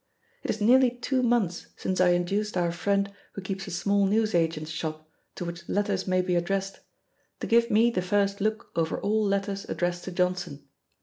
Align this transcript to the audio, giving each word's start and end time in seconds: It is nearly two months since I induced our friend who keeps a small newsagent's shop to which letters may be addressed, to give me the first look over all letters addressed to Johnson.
It 0.41 0.49
is 0.49 0.59
nearly 0.59 0.89
two 0.89 1.21
months 1.21 1.67
since 1.75 2.01
I 2.01 2.07
induced 2.13 2.57
our 2.57 2.71
friend 2.71 3.13
who 3.33 3.41
keeps 3.43 3.67
a 3.67 3.69
small 3.69 4.07
newsagent's 4.07 4.71
shop 4.71 5.07
to 5.35 5.45
which 5.45 5.69
letters 5.69 6.07
may 6.07 6.23
be 6.23 6.33
addressed, 6.33 6.79
to 7.39 7.45
give 7.45 7.69
me 7.69 7.91
the 7.91 8.01
first 8.01 8.41
look 8.41 8.71
over 8.75 8.99
all 8.99 9.23
letters 9.23 9.65
addressed 9.69 10.05
to 10.05 10.11
Johnson. 10.11 10.67